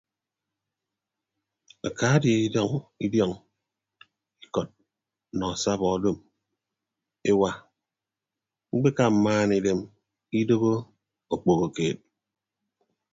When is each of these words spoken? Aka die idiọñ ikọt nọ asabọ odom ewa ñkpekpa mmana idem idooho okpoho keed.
Aka 1.87 2.07
die 2.21 2.35
idiọñ 3.05 3.31
ikọt 4.45 4.69
nọ 5.37 5.45
asabọ 5.53 5.85
odom 5.95 6.17
ewa 7.29 7.49
ñkpekpa 8.73 9.05
mmana 9.13 9.53
idem 9.59 9.79
idooho 10.39 10.73
okpoho 11.33 11.65
keed. 11.75 11.97